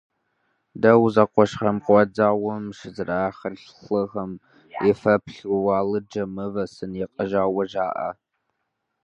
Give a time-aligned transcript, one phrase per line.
[0.81, 3.49] Дау зэкъуэшхэм гъуэт зауэм щызэрахьа
[3.83, 4.31] лӏыгъэм
[4.89, 8.09] и фэеплъу алыджхэм мывэ сын ягъэжауэ жаӏэ.